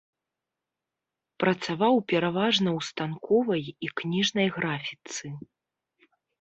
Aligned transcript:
Працаваў 1.43 1.95
пераважна 2.15 2.69
ў 2.77 2.89
станковай 2.89 3.63
і 3.75 3.87
кніжнай 4.03 4.47
графіцы. 4.59 5.25